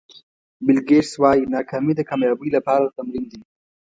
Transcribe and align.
بیل 0.65 0.79
ګېټس 0.89 1.11
وایي 1.21 1.43
ناکامي 1.55 1.93
د 1.97 2.01
کامیابۍ 2.09 2.49
لپاره 2.57 2.93
تمرین 2.97 3.25
دی. 3.31 3.39